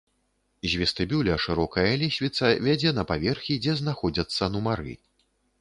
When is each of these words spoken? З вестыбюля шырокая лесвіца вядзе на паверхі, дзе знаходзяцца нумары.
З 0.71 0.79
вестыбюля 0.83 1.35
шырокая 1.43 1.91
лесвіца 2.03 2.45
вядзе 2.69 2.95
на 3.01 3.05
паверхі, 3.13 3.61
дзе 3.67 3.79
знаходзяцца 3.83 4.53
нумары. 4.57 4.99